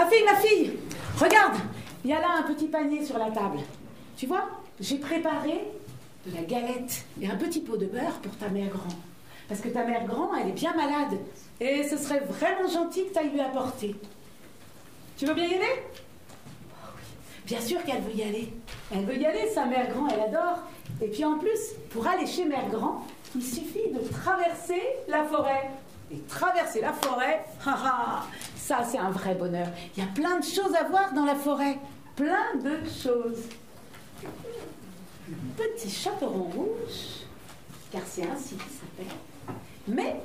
[0.00, 0.72] Ma fille, ma fille,
[1.18, 1.56] regarde,
[2.04, 3.58] il y a là un petit panier sur la table.
[4.16, 4.48] Tu vois,
[4.80, 5.60] j'ai préparé
[6.24, 8.96] de la galette et un petit pot de beurre pour ta mère grand.
[9.46, 11.18] Parce que ta mère grand, elle est bien malade.
[11.60, 13.94] Et ce serait vraiment gentil que tu ailles lui apporter.
[15.18, 15.82] Tu veux bien y aller?
[16.70, 17.02] Oh oui,
[17.44, 18.54] Bien sûr qu'elle veut y aller.
[18.90, 20.60] Elle veut y aller, sa mère grand, elle adore.
[21.02, 23.04] Et puis en plus, pour aller chez mère grand,
[23.36, 25.68] il suffit de traverser la forêt.
[26.12, 27.44] Et traverser la forêt,
[28.56, 29.68] ça c'est un vrai bonheur.
[29.96, 31.78] Il y a plein de choses à voir dans la forêt.
[32.16, 33.44] Plein de choses.
[35.56, 37.24] Petit chaperon rouge,
[37.92, 39.16] car c'est ainsi qu'il s'appelle.
[39.86, 40.16] Mais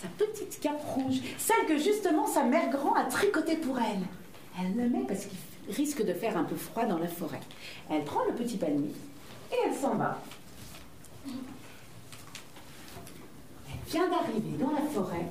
[0.00, 4.02] sa petite cape rouge, celle que justement sa mère grand a tricotée pour elle.
[4.58, 5.38] Elle le met parce qu'il
[5.74, 7.40] risque de faire un peu froid dans la forêt.
[7.90, 8.92] Elle prend le petit panier
[9.50, 10.18] et elle s'en va.
[13.90, 15.26] Vient d'arriver dans la forêt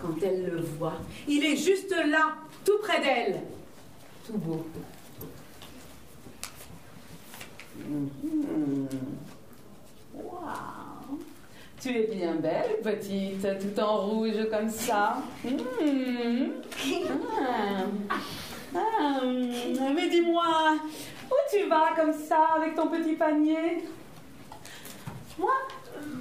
[0.00, 0.98] quand elle le voit.
[1.28, 3.40] Il est juste là, tout près d'elle.
[4.26, 4.66] Tout beau.
[7.88, 8.88] Mhm.
[10.12, 11.20] Waouh.
[11.80, 15.22] Tu es bien belle, petite, tout en rouge comme ça.
[15.44, 16.50] Mhm.
[17.40, 17.84] Ah.
[18.74, 19.20] Ah,
[19.94, 20.74] mais dis-moi,
[21.30, 23.84] où tu vas comme ça avec ton petit panier?
[25.38, 25.52] Moi,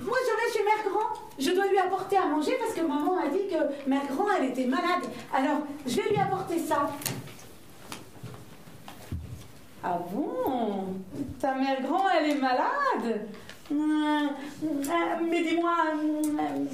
[0.04, 1.10] moi je vais chez Mère Grand.
[1.40, 4.50] Je dois lui apporter à manger parce que maman a dit que Mère Grand, elle
[4.50, 5.04] était malade.
[5.34, 6.90] Alors, je vais lui apporter ça.
[9.84, 10.96] Ah bon?
[11.40, 13.28] Ta mère grand, elle est malade?
[13.72, 14.30] Hum,
[15.30, 16.68] Mais dis-moi, hum,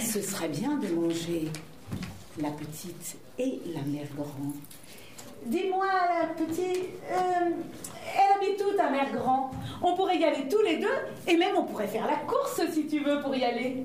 [0.00, 1.48] ce serait bien de manger
[2.40, 4.52] la petite et la mère grand.
[5.46, 5.86] Dis-moi,
[6.20, 7.50] la petite, euh,
[8.14, 9.50] elle habite où ta mère grand?
[9.82, 10.88] On pourrait y aller tous les deux
[11.26, 13.84] et même on pourrait faire la course si tu veux pour y aller.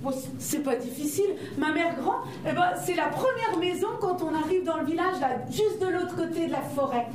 [0.00, 1.34] Bon, c- c'est pas difficile.
[1.58, 5.20] Ma mère grand, eh ben, c'est la première maison quand on arrive dans le village,
[5.20, 7.06] là, juste de l'autre côté de la forêt.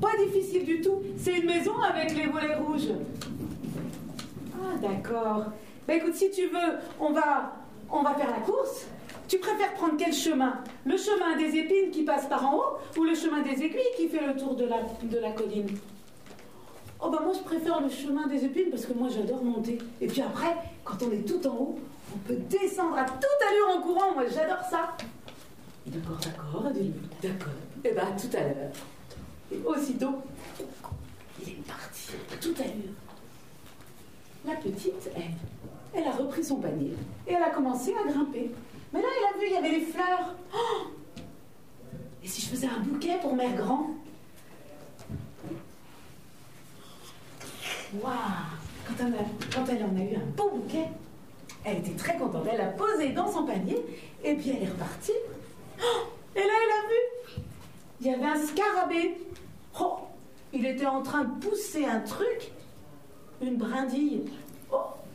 [0.00, 1.02] Pas difficile du tout.
[1.18, 2.88] C'est une maison avec les volets rouges.
[4.54, 5.46] Ah, d'accord.
[5.88, 7.54] Bah écoute, si tu veux, on va,
[7.90, 8.86] on va faire la course.
[9.28, 10.62] Tu préfères prendre quel chemin?
[10.84, 14.08] Le chemin des épines qui passe par en haut ou le chemin des aiguilles qui
[14.08, 15.66] fait le tour de la, colline?
[17.00, 19.78] Oh bah moi je préfère le chemin des épines parce que moi j'adore monter.
[20.00, 21.78] Et puis après, quand on est tout en haut,
[22.14, 24.14] on peut descendre à toute allure en courant.
[24.14, 24.96] Moi j'adore ça.
[25.86, 26.72] D'accord, d'accord.
[27.22, 27.52] D'accord.
[27.84, 28.72] Eh ben à tout à l'heure.
[29.52, 30.14] Et aussitôt,
[31.42, 32.94] il est parti à toute allure.
[34.46, 35.34] La petite, elle,
[35.96, 36.92] elle a repris son panier
[37.26, 38.50] et elle a commencé à grimper.
[38.92, 40.34] Mais là, elle a vu, il y avait les fleurs.
[40.54, 40.86] Oh
[42.22, 43.86] et si je faisais un bouquet pour Mère Grand?
[48.02, 48.12] Waouh
[48.86, 50.86] quand, elle a- quand elle en a eu un beau bouquet,
[51.64, 52.44] elle était très contente.
[52.50, 53.78] Elle l'a posé dans son panier
[54.22, 55.12] et puis elle est repartie.
[55.80, 57.42] Oh et là, elle a vu
[58.00, 59.16] il y avait un scarabée.
[59.80, 59.96] Oh,
[60.52, 62.52] il était en train de pousser un truc,
[63.42, 64.24] une brindille.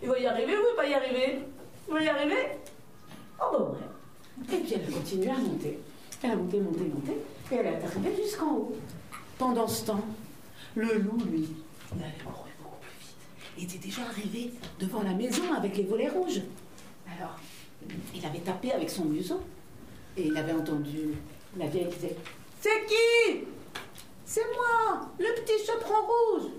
[0.01, 1.39] Il va y arriver ou il va pas y arriver?
[1.87, 2.47] Il va y arriver?
[3.39, 4.55] Oh, bah ouais.
[4.55, 5.79] Et puis elle a continué à monter.
[6.23, 7.11] Elle a monté, monté, monté,
[7.51, 8.75] et elle est arrivée jusqu'en haut.
[9.37, 10.05] Pendant ce temps,
[10.75, 11.49] le loup, lui,
[11.95, 13.15] il avait couru beaucoup plus vite.
[13.57, 16.41] Il était déjà arrivé devant la maison avec les volets rouges.
[17.17, 17.37] Alors,
[18.13, 19.41] il avait tapé avec son museau,
[20.15, 21.15] et il avait entendu
[21.57, 22.15] la vieille qui disait
[22.59, 23.45] C'est qui?
[24.25, 26.51] C'est moi, le petit chaperon rouge.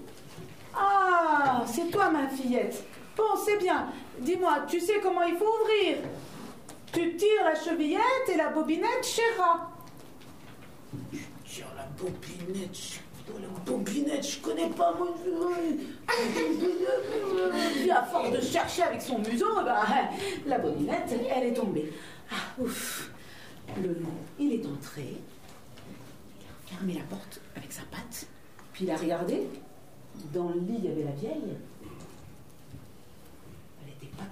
[0.75, 2.85] Ah, c'est toi, ma fillette.
[3.23, 3.87] Bon, c'est bien.
[4.19, 5.99] Dis-moi, tu sais comment il faut ouvrir
[6.93, 9.71] Tu tires la chevillette et la bobinette chéra.
[11.45, 15.15] Tire la bobinette, je- la bobinette, je connais pas moi.
[17.75, 19.85] Puis à force de chercher avec son museau, bah,
[20.47, 21.93] la bobinette, elle est tombée.
[22.31, 23.11] Ah, ouf.
[23.81, 25.15] Le loup, il est entré.
[26.41, 28.27] Il a fermé la porte avec sa patte.
[28.73, 29.47] Puis il a regardé.
[30.35, 31.57] Dans le lit, il y avait la vieille.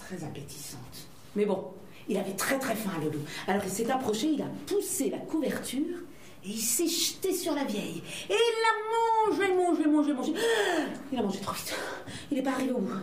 [0.00, 1.08] Très appétissante.
[1.36, 1.64] Mais bon,
[2.08, 3.20] il avait très très faim, le loup.
[3.46, 5.98] Alors il s'est approché, il a poussé la couverture
[6.44, 8.02] et il s'est jeté sur la vieille.
[8.28, 10.32] Et il l'a mangé, mangé, mangé, mangé.
[11.12, 11.74] Il a mangé trop vite.
[12.30, 12.94] Il n'est pas arrivé au bout.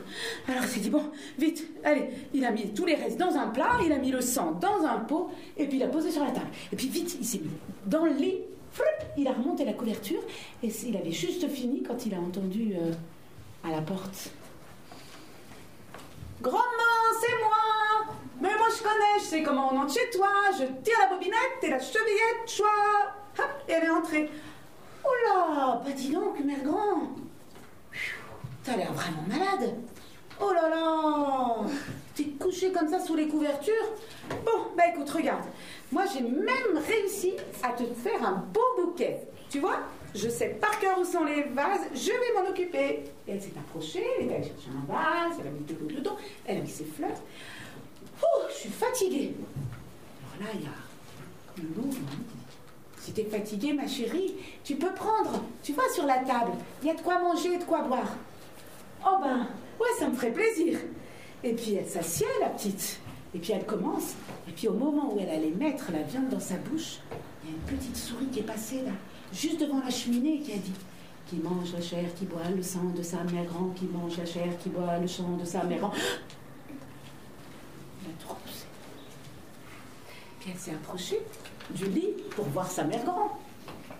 [0.48, 1.04] Alors il s'est dit, bon,
[1.38, 2.10] vite, allez.
[2.34, 4.86] Il a mis tous les restes dans un plat, il a mis le sang dans
[4.86, 6.50] un pot et puis il a posé sur la table.
[6.74, 7.52] Et puis vite, il s'est mis
[7.86, 8.40] dans le lit.
[9.18, 10.22] Il a remonté la couverture
[10.62, 12.92] et il avait juste fini quand il a entendu euh,
[13.64, 14.32] à la porte.
[16.42, 16.77] Grand-maman,
[17.22, 20.30] c'est moi Mais moi je connais, je sais comment on entre chez toi.
[20.54, 22.68] Je tire la bobinette et la chevillette, choix
[23.40, 24.30] Hop, et elle est entrée.
[25.04, 27.16] Oh là Bah dis donc, mère grand
[28.64, 29.75] T'as l'air vraiment malade
[30.42, 31.56] Oh là là
[32.16, 33.74] T'es couché comme ça sous les couvertures
[34.46, 35.46] Bon, bah écoute, regarde.
[35.92, 37.34] Moi, j'ai même réussi
[37.64, 39.22] à te faire un beau bouquet.
[39.50, 39.80] Tu vois
[40.15, 43.04] Je sais par cœur où sont les vases, je vais m'en occuper.
[43.27, 46.00] Et elle s'est approchée, elle est allée chercher un vase, elle a mis de l'eau
[46.00, 47.21] dedans, elle a mis ses fleurs.
[48.21, 49.36] Ouh, je suis fatiguée.
[50.39, 51.89] Alors là, il y a le loup.
[53.00, 56.51] Si t'es fatiguée, ma chérie, tu peux prendre, tu vois, sur la table.
[56.81, 58.18] Il y a de quoi manger et de quoi boire.
[59.06, 59.48] Oh ben,
[59.80, 60.80] ouais, ça me ferait plaisir.
[61.44, 63.00] Et puis elle s'assied, la petite.
[63.36, 64.15] Et puis elle commence.
[64.48, 67.00] Et puis au moment où elle allait mettre la viande dans sa bouche,
[67.44, 68.92] il y a une petite souris qui est passée là,
[69.34, 70.72] juste devant la cheminée, qui a dit
[71.30, 74.26] Qui mange la chair, qui boit le sang de sa mère grand, qui mange la
[74.26, 75.94] chair, qui boit le sang de sa mère grand.
[78.06, 78.66] Elle a trop poussé.
[80.40, 81.20] Puis elle s'est approchée
[81.72, 83.38] du lit pour voir sa mère grand.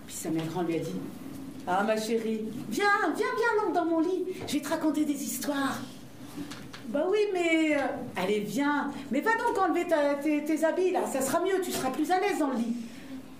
[0.06, 0.96] Puis sa mère grand lui a dit
[1.68, 2.86] Ah ma chérie, viens,
[3.16, 5.80] viens, viens donc dans mon lit, je vais te raconter des histoires.
[6.88, 7.76] Bah oui, mais.
[7.76, 7.82] euh,
[8.16, 8.90] allez, viens.
[9.12, 9.86] Mais va donc enlever
[10.24, 11.02] tes, tes habits, là.
[11.06, 12.78] Ça sera mieux, tu seras plus à l'aise dans le lit.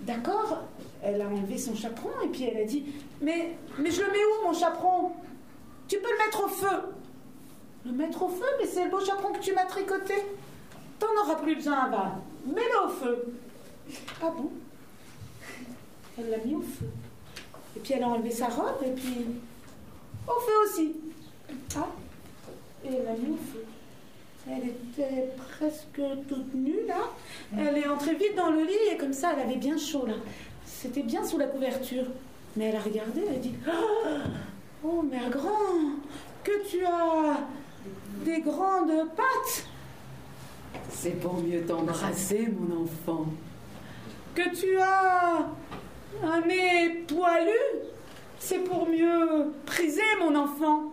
[0.02, 0.64] D'accord?
[1.02, 2.84] Elle a enlevé son chaperon et puis elle a dit
[3.20, 5.12] Mais, mais je le mets où, mon chaperon?
[5.86, 6.76] Tu peux le mettre au feu.
[7.86, 10.14] Le mettre au feu Mais c'est le beau chaperon que tu m'as tricoté.
[10.98, 12.16] T'en auras plus besoin, va.
[12.46, 13.34] Mets-le au feu.
[14.22, 14.50] Ah bon?
[16.18, 16.86] Elle l'a mis au feu.
[17.76, 19.26] Et puis elle a enlevé sa robe et puis.
[20.26, 20.96] Au feu aussi.
[21.76, 21.88] Ah
[22.84, 23.64] et elle a mis au feu.
[24.50, 27.10] Elle était presque toute nue là.
[27.56, 30.14] Elle est entrée vite dans le lit et comme ça, elle avait bien chaud là.
[30.68, 32.04] C'était bien sous la couverture.
[32.56, 34.28] Mais elle a regardé, elle a dit Ah
[34.84, 35.96] Oh, mère grand,
[36.44, 37.40] que tu as
[38.24, 39.66] des grandes pattes.
[40.90, 43.26] C'est pour mieux t'embrasser, mon enfant.
[44.34, 45.48] Que tu as
[46.22, 47.50] un nez poilu.
[48.38, 50.92] C'est pour mieux priser, mon enfant.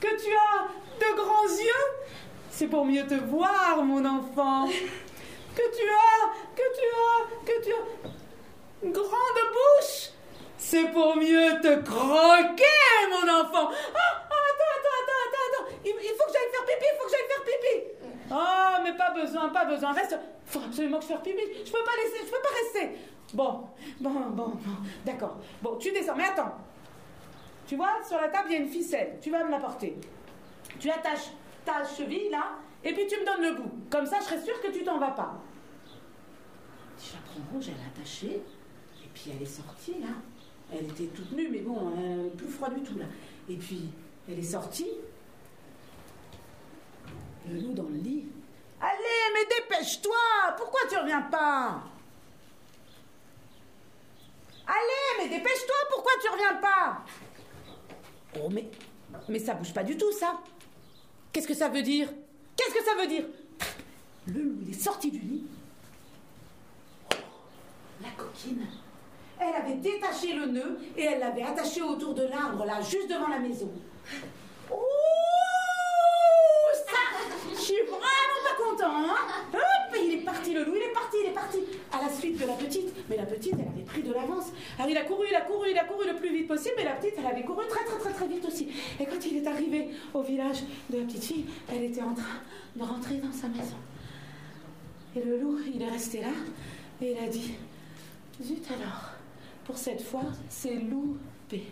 [0.00, 0.68] Que tu as
[1.00, 2.08] de grands yeux,
[2.50, 4.66] c'est pour mieux te voir, mon enfant.
[4.66, 8.08] Que tu as, que tu as, que tu as
[8.82, 10.10] une grande bouche,
[10.68, 13.70] c'est pour mieux te croquer, mon enfant.
[13.70, 15.76] Ah, ah, attends, attends, attends, attends.
[15.82, 17.74] Il, il faut que j'aille faire pipi, il faut que j'aille faire pipi.
[18.30, 19.92] Ah, mais pas besoin, pas besoin.
[19.92, 20.18] Reste.
[20.44, 21.42] Faut absolument que je fasse pipi.
[21.64, 22.98] Je peux pas laisser, je peux pas rester.
[23.32, 23.64] Bon,
[23.98, 24.58] bon, bon, bon.
[25.06, 25.38] D'accord.
[25.62, 26.54] Bon, tu descends, mais attends.
[27.66, 29.18] Tu vois, sur la table, il y a une ficelle.
[29.22, 29.96] Tu vas me la porter.
[30.78, 31.30] Tu attaches
[31.64, 32.44] ta cheville là,
[32.84, 33.72] et puis tu me donnes le bout.
[33.90, 35.32] Comme ça, je serai sûre que tu t'en vas pas.
[36.94, 38.42] Petit chaperon rouge, elle a attaché,
[39.02, 40.08] et puis elle est sortie là.
[40.72, 43.06] Elle était toute nue, mais bon, euh, plus froid du tout là.
[43.48, 43.88] Et puis,
[44.28, 44.90] elle est sortie.
[47.48, 48.26] Le loup dans le lit.
[48.80, 50.16] Allez, mais dépêche-toi
[50.56, 51.82] Pourquoi tu reviens pas?
[54.66, 57.04] Allez, mais dépêche-toi Pourquoi tu reviens pas?
[58.38, 58.70] Oh, mais,
[59.28, 60.38] mais ça bouge pas du tout, ça.
[61.32, 62.08] Qu'est-ce que ça veut dire?
[62.54, 63.24] Qu'est-ce que ça veut dire?
[64.26, 65.46] Le loup, il est sorti du lit.
[67.14, 67.16] Oh,
[68.02, 68.66] la coquine.
[69.40, 73.28] Elle avait détaché le nœud et elle l'avait attaché autour de l'arbre, là, juste devant
[73.28, 73.70] la maison.
[74.70, 74.74] Ouh,
[76.74, 77.18] ça
[77.54, 79.16] Je suis vraiment pas content, hein
[79.54, 81.58] Hop, il est parti, le loup, il est parti, il est parti
[81.92, 82.92] à la suite de la petite.
[83.08, 84.46] Mais la petite, elle avait pris de l'avance.
[84.76, 86.84] Alors il a couru, il a couru, il a couru le plus vite possible, mais
[86.84, 88.68] la petite, elle avait couru très, très, très, très vite aussi.
[88.98, 92.40] Et quand il est arrivé au village de la petite fille, elle était en train
[92.74, 93.76] de rentrer dans sa maison.
[95.16, 96.28] Et le loup, il est resté là,
[97.00, 97.54] et il a dit
[98.42, 99.17] Zut alors,
[99.68, 101.64] pour cette fois, c'est loupé.